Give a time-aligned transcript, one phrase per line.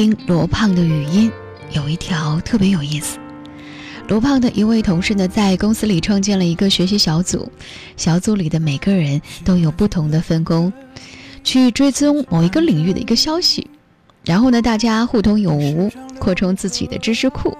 [0.00, 1.30] 听罗胖的语音，
[1.72, 3.18] 有一条特别有意思。
[4.08, 7.52] 罗胖的一位同事呢，在公司里创建了一个学习小组，
[7.98, 10.72] 小组里的每个人都有不同的分工，
[11.44, 13.68] 去追踪某一个领域的一个消息，
[14.24, 17.54] 然后呢，大家互通有无，扩充自己的知识库。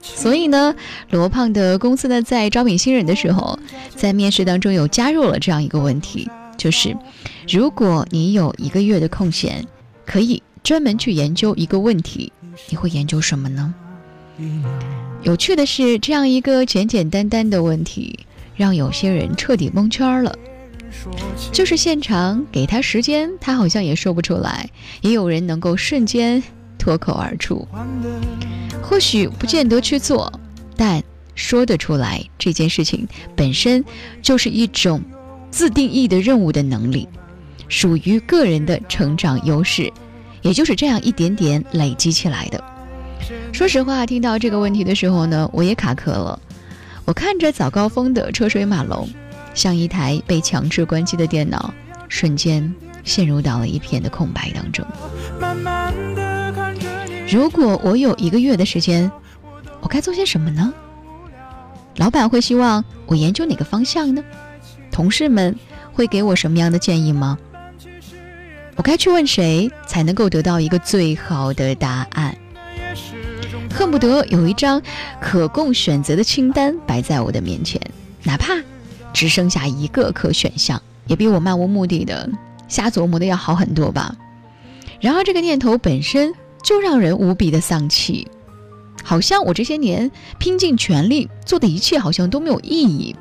[0.00, 0.74] 所以呢，
[1.10, 3.58] 罗胖的公司呢，在招聘新人的时候，
[3.94, 6.96] 在面试当中有加入了这样一个问题，就是
[7.46, 9.66] 如果你有一个月的空闲，
[10.06, 12.30] 可以专门去研究一个问题，
[12.68, 13.74] 你会研究什么呢？
[15.22, 18.18] 有趣的是，这样一个简简单单的问题，
[18.54, 20.36] 让有些人彻底蒙圈了。
[21.52, 24.66] 就是现场给他时间，他好像也说不出来；
[25.00, 26.42] 也有人能够瞬间
[26.78, 27.66] 脱口而出。
[28.82, 30.30] 或许不见得去做，
[30.76, 31.02] 但
[31.34, 33.82] 说得出来这件事情本身
[34.20, 35.00] 就是一种
[35.50, 37.08] 自定义的任务的能力，
[37.70, 39.90] 属于个人的成长优势，
[40.48, 42.64] 也就是这样一点点累积起来的。
[43.52, 46.40] 说实话，听到这个问题的时候呢，我也卡壳了。
[47.04, 49.06] 我看着早高峰的车水马龙，
[49.52, 51.74] 像一台被强制关机的电脑，
[52.08, 54.86] 瞬间陷入到了一片的空白当中。
[57.30, 59.12] 如果我有一个月的时间，
[59.82, 60.72] 我该做些什么呢？
[61.96, 64.24] 老板会希望我研究哪个方向呢？
[64.90, 65.54] 同事们
[65.92, 67.38] 会给我什么样的建议吗？
[68.78, 72.38] 我该去问谁才能够得到一个最好的答案？
[73.68, 74.80] 恨不得有一张
[75.20, 77.80] 可供选择的清单摆在我的面前，
[78.22, 78.54] 哪怕
[79.12, 82.30] 只剩下一个可选项，也比我漫无目的的
[82.68, 84.14] 瞎琢磨的要好很多吧。
[85.00, 86.32] 然而，这个念头本身
[86.62, 88.28] 就让人无比的丧气，
[89.02, 93.16] 好像我这些年拼尽全力做的一切好像都没有意义，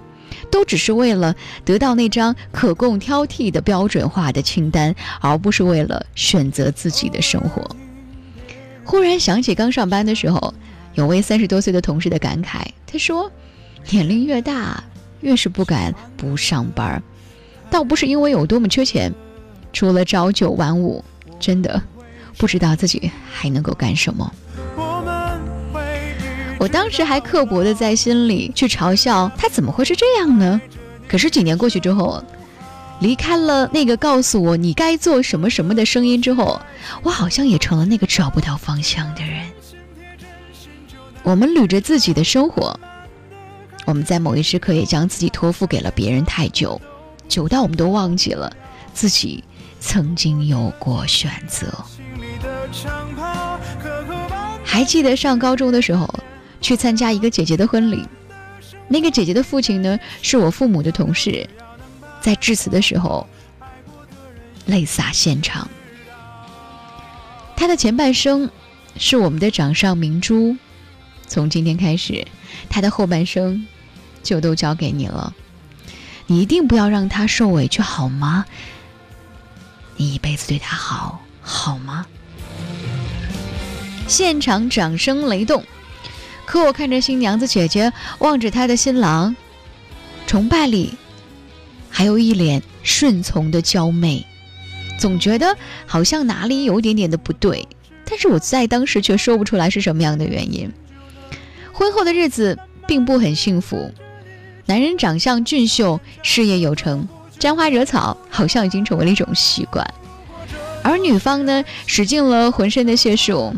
[0.51, 7.63] 都只是为了得到那张可供挑剔的标准化的清单，而不是为了选择自己的生活。
[8.83, 10.53] 忽然想起刚上班的时候，
[10.93, 12.65] 有位三十多岁的同事的感慨。
[12.85, 13.29] 他说
[13.91, 14.83] ：“年龄越大，
[15.19, 17.03] 越是不敢不上班，
[17.69, 19.13] 倒不是因为有多么缺钱，
[19.73, 21.03] 除了朝九晚五，
[21.37, 21.81] 真的
[22.37, 24.33] 不知道自己还能够干什么。”
[26.59, 30.59] 我当时还刻薄的在心里去嘲笑他，怎么会是这样呢？
[31.07, 32.23] 可是几年过去之后。
[32.99, 36.59] 离开了那个告诉我你该做什么什么的声音之后，
[37.03, 39.45] 我好像也成了那个找不到方向的人。
[41.21, 42.79] 我们捋着自己的生活，
[43.85, 46.81] 我们在某一时刻也将自己托付给了别人太久，
[47.29, 48.51] 久到我们都忘记了
[48.95, 49.43] 自己
[49.79, 51.67] 曾经有过选择。
[54.63, 56.11] 还记得上高中的时候，
[56.67, 58.05] 去参加一个姐姐的婚礼，
[58.89, 61.49] 那个姐姐的父亲呢，是我父母的同事。
[62.19, 63.25] 在致辞的时候，
[64.65, 65.69] 泪洒现场。
[67.55, 68.51] 他的前半生
[68.97, 70.57] 是我们的掌上明珠，
[71.25, 72.27] 从今天开始，
[72.67, 73.65] 他的后半生
[74.21, 75.33] 就都交给你了。
[76.25, 78.43] 你一定不要让他受委屈，好吗？
[79.95, 82.05] 你一辈子对他好，好吗？
[84.05, 85.63] 现场掌声雷动，
[86.47, 89.35] 可我看着新娘子姐姐望着她的新郎，
[90.25, 90.93] 崇拜里。
[91.89, 94.25] 还有一脸顺从的娇媚，
[94.97, 97.67] 总觉得好像哪里有点点的不对，
[98.05, 100.71] 但是我在当时却说不出来是什么样的原因。
[101.73, 102.57] 婚后的日子
[102.87, 103.91] 并不很幸福，
[104.67, 107.07] 男人长相俊秀，事业有成，
[107.37, 109.85] 沾花惹草好像已经成为了一种习惯，
[110.81, 113.53] 而女方呢，使尽了浑身的解数，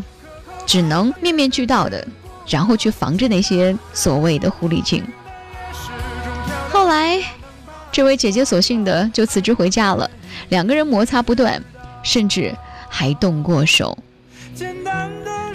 [0.66, 2.07] 只能面面俱到的，
[2.49, 5.03] 然后去防着那些所谓的狐狸精。
[6.71, 7.21] 后来。
[7.91, 10.09] 这位姐姐索性的就辞职回家了，
[10.49, 11.61] 两个人摩擦不断，
[12.03, 12.55] 甚至
[12.87, 13.97] 还动过手。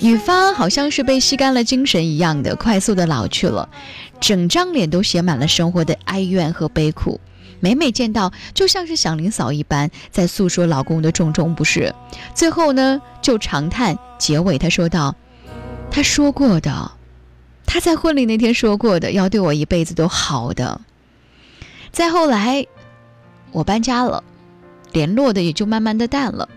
[0.00, 3.69] 女方好像是被吸干了精神一样的，快速的老去了，
[4.21, 7.21] 整张脸都写满了生活的哀怨和悲苦。
[7.61, 11.94] 每每见到，就像是祥林嫂一般，在诉说老公的种种不是。
[12.35, 15.14] 最后呢，就长叹结尾，她说道
[15.94, 16.91] ：“他说过的，
[17.64, 20.81] 他在婚礼那天说过的，要对我一辈子都好的。”
[21.93, 22.67] 再后来，
[23.52, 24.25] 我搬家了，
[24.91, 26.49] 联络的也就慢慢的淡了。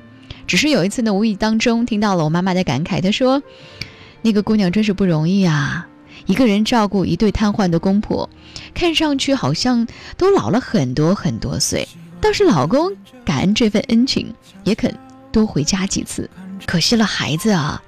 [0.48, 3.44] 只是有一次呢，无意当中听到了我妈妈的感慨，她说
[4.24, 5.88] ：“那个姑娘真是不容易啊，
[6.25, 8.28] 一个人照顾一对瘫痪的公婆，
[8.74, 9.88] 看上去好像
[10.18, 11.88] 都老了很多很多岁。
[12.19, 12.92] 倒是老公
[13.24, 14.33] 感恩这份恩情，
[14.63, 14.92] 也肯
[15.31, 16.28] 多回家几次。
[16.66, 17.80] 可惜了孩子啊，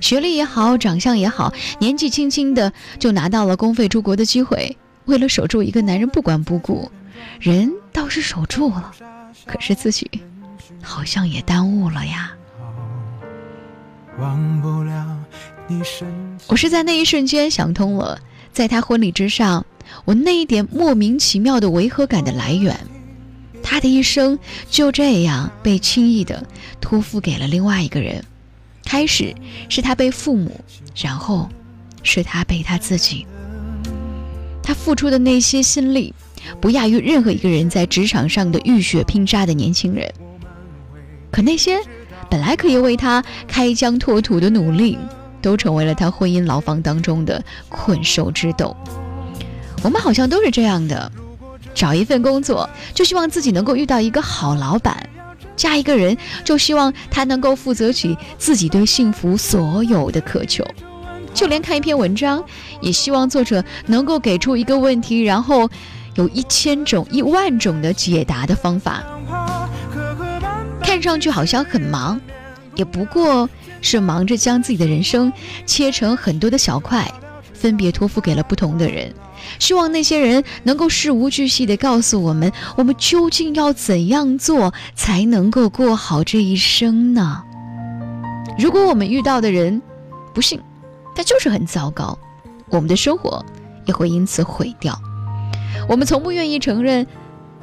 [0.00, 4.76] 学历也好，长相也好，年纪轻轻的就拿到了公费出国的机会。”
[5.06, 6.90] 为了守住一个男人不管不顾，
[7.38, 8.90] 人倒是守住了，
[9.44, 10.10] 可是自己
[10.80, 12.32] 好像也耽误了呀。
[14.18, 15.18] 忘不了
[15.66, 15.82] 你
[16.46, 18.18] 我是在那一瞬间想通了，
[18.50, 19.66] 在他婚礼之上，
[20.06, 22.74] 我那一点莫名其妙的违和感的来源。
[23.62, 24.38] 他的一生
[24.70, 26.46] 就这样被轻易的
[26.80, 28.24] 托付给了另外一个人，
[28.94, 29.34] 开始
[29.68, 30.60] 是他被父母，
[30.94, 31.48] 然后
[32.04, 33.26] 是他被他自己。
[34.62, 36.14] 他付出的那些心力，
[36.60, 40.08] 不亚于任何一个人在职场上的浴血拼杀的年轻人。
[41.32, 41.80] 可那些
[42.30, 44.96] 本来可以为他开疆拓土的努力，
[45.42, 48.76] 都成为了他婚姻牢房当中的困兽之斗。
[49.82, 51.10] 我们好像都是这样的。
[51.74, 54.94] 找一份工作，就希望自己能够遇到一个好老板；
[55.56, 60.64] 嫁一个人，就希望他能够负责起自己对幸福所有的渴求；
[61.32, 62.44] 就连看一篇文章，
[62.80, 65.68] 也希望作者能够给出一个问题，然后
[66.14, 69.02] 有一千种、一万种的解答的方法。
[70.80, 72.20] 看上去好像很忙，
[72.76, 73.48] 也不过
[73.80, 75.32] 是忙着将自己的人生
[75.66, 77.10] 切成很多的小块，
[77.64, 79.10] 分别托付给了不同的人。
[79.58, 87.42] 希望那些人能够事无巨细地告诉我们，我们究竟要怎样做才能够过好这一生呢？
[88.58, 89.80] 如果我们遇到的人
[90.34, 90.60] 不幸，
[91.16, 92.18] 他就是很糟糕，
[92.68, 93.42] 我们的生活
[93.86, 95.00] 也会因此毁掉。
[95.88, 97.06] 我们从不愿意承认，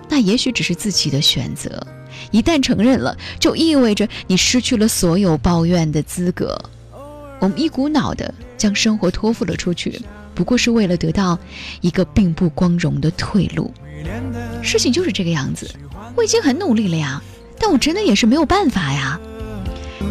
[0.09, 1.85] 那也许只是自己的选择。
[2.31, 6.59] 一旦承认了，就意味着你失去了所有抱怨的资格。
[7.41, 9.99] 我们一股脑地将生活托付了出去。
[10.33, 11.37] 不过是为了得到
[11.81, 13.73] 一个并不光荣的退路，
[14.63, 15.69] 事情就是这个样子。
[16.15, 17.21] 我已经很努力了呀，
[17.59, 19.19] 但我真的也是没有办法呀。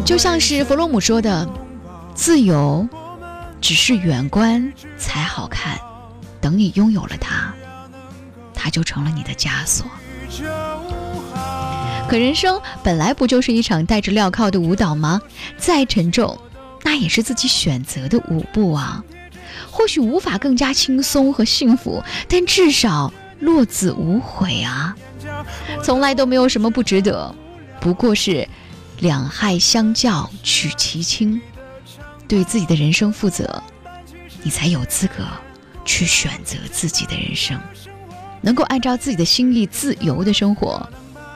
[0.05, 1.47] 就像是弗洛姆说的
[2.13, 2.87] ：“自由
[3.59, 5.79] 只是远观才好看，
[6.39, 7.53] 等你拥有了它，
[8.53, 9.85] 它就成了你的枷锁。”
[12.07, 15.21] 可人生本来不就是一场戴着镣铐的舞蹈吗？
[15.57, 16.37] 再沉重，
[16.83, 19.03] 那也是自己选择的舞步啊。
[19.69, 24.95] 或许无法更加轻松和幸福，但至少落子无悔啊！
[25.83, 27.33] 从来都没有什么不值得，
[27.79, 28.47] 不过是
[28.99, 31.41] 两害相较取其轻。
[32.27, 33.61] 对自己的人生负责，
[34.41, 35.25] 你才有资格
[35.83, 37.59] 去选择自己的人生。
[38.41, 40.89] 能够按照自己的心意自由的生活，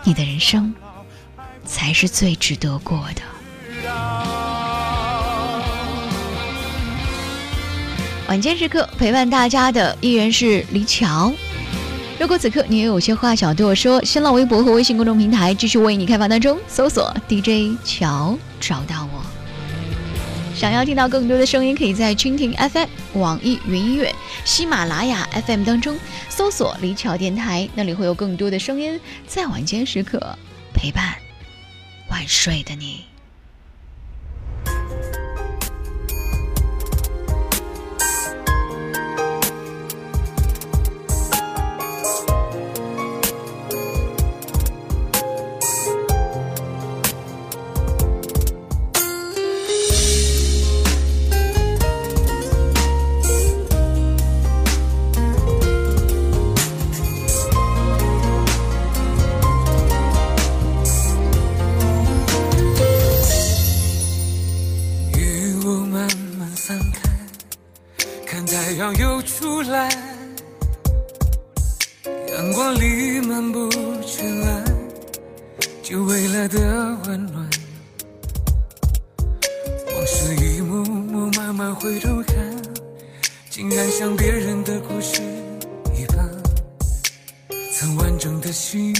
[0.03, 0.73] 你的人生
[1.65, 3.21] 才是最值得过的。
[8.27, 11.31] 晚间时刻陪伴大家的依然是李巧。
[12.19, 19.21] 如果此刻你也有些话想对我说，新浪微博和微信公众平台继续为你开放当中，搜索 DJ 乔找到我。
[20.55, 22.87] 想要听到更多的声音，可以在蜻蜓 FM、
[23.19, 24.13] 网易云音乐、
[24.43, 25.95] 喜马拉雅 FM 当中
[26.29, 30.19] 搜索李巧电台，那里会有更多的声音在晚间时刻
[30.73, 31.13] 陪伴
[32.09, 33.03] 晚睡的你。
[66.67, 67.01] 散开，
[68.25, 69.87] 看太阳又出来。
[72.27, 73.69] 阳光里漫步
[74.01, 74.63] 尘埃，
[75.83, 76.57] 就未来的
[77.05, 77.47] 温暖。
[79.93, 82.35] 往事一幕幕慢慢回头看，
[83.51, 85.21] 竟然像别人的故事
[85.95, 86.27] 一般。
[87.75, 88.91] 曾完整的心，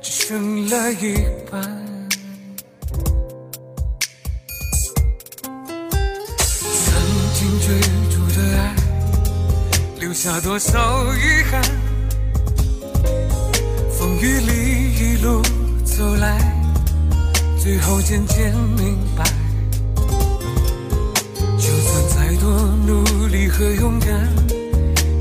[0.00, 1.14] 只剩了一
[1.50, 1.89] 半。
[10.22, 10.78] 下多少
[11.14, 11.62] 遗憾，
[13.90, 15.40] 风雨里一路
[15.82, 16.38] 走来，
[17.58, 19.24] 最后渐渐明白，
[21.56, 22.50] 就算再多
[22.86, 24.28] 努力和勇敢，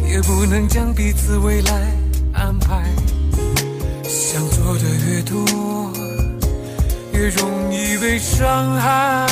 [0.05, 1.93] 也不能将彼此未来
[2.33, 2.83] 安排。
[4.03, 5.93] 想做的越多，
[7.13, 9.28] 越容易被伤害。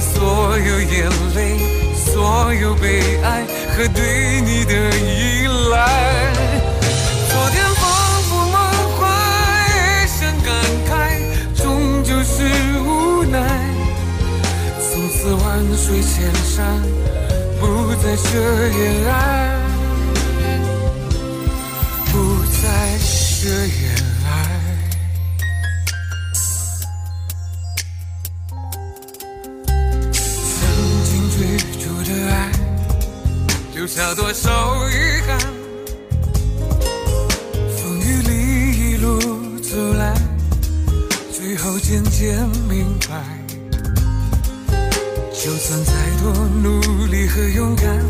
[0.00, 1.58] 所有眼泪，
[1.94, 3.44] 所有悲哀
[3.76, 6.32] 和对你的依赖。
[7.28, 7.82] 昨天仿
[8.22, 8.56] 佛梦
[8.98, 9.00] 幻，
[9.74, 10.48] 也想感
[10.88, 10.90] 慨，
[11.54, 12.44] 终究是
[12.80, 13.36] 无奈。
[14.80, 15.44] 从此万
[15.76, 16.80] 水千山，
[17.60, 18.28] 不再奢
[18.78, 19.16] 言爱，
[34.18, 34.50] 多少
[34.90, 35.38] 遗憾？
[37.70, 38.30] 风雨里
[38.90, 39.20] 一路
[39.60, 40.12] 走来，
[41.32, 42.36] 最后渐渐
[42.68, 43.14] 明白，
[45.32, 48.04] 就算再多努力和勇敢，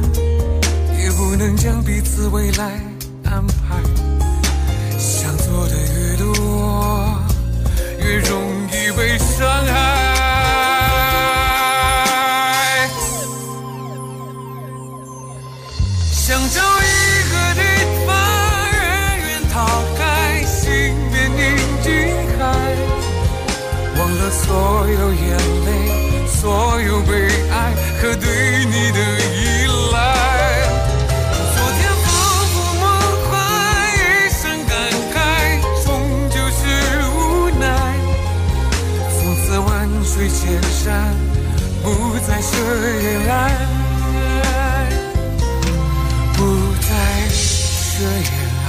[0.98, 2.80] 也不能将彼此未来
[3.24, 3.76] 安排。
[4.98, 7.20] 想做的越多，
[8.00, 8.40] 越容
[8.72, 9.87] 易被伤害。
[24.30, 27.12] 所有眼泪，所有悲
[27.50, 28.98] 哀和对你的
[29.34, 29.96] 依赖。
[31.54, 32.06] 昨天仿
[32.52, 32.84] 佛梦
[33.30, 33.30] 幻，
[33.94, 33.98] 一
[34.30, 34.70] 声感
[35.14, 35.16] 慨，
[35.84, 35.88] 终
[36.28, 36.60] 究是
[37.08, 37.16] 无
[37.58, 37.64] 奈。
[39.18, 39.66] 从此万
[40.04, 40.86] 水千山，
[41.82, 41.86] 不
[42.26, 42.50] 再奢
[43.02, 43.32] 言爱。
[46.34, 46.38] 不
[46.80, 46.88] 再
[47.32, 48.30] 奢言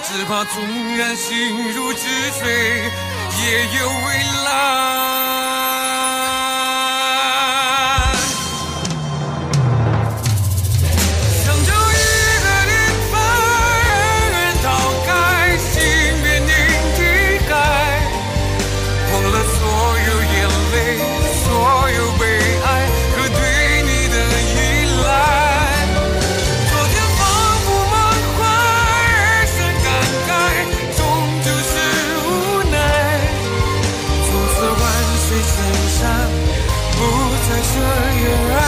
[0.00, 2.82] 只怕纵然心如止水，
[3.42, 4.14] 也有未
[4.46, 5.17] 来。
[35.98, 36.08] 上，
[36.92, 37.00] 不
[37.48, 37.72] 再奢
[38.20, 38.67] 言